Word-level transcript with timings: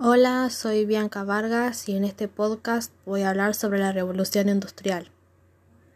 Hola, 0.00 0.48
soy 0.50 0.86
Bianca 0.86 1.24
Vargas 1.24 1.88
y 1.88 1.96
en 1.96 2.04
este 2.04 2.28
podcast 2.28 2.92
voy 3.04 3.22
a 3.22 3.30
hablar 3.30 3.56
sobre 3.56 3.80
la 3.80 3.90
revolución 3.90 4.48
industrial. 4.48 5.10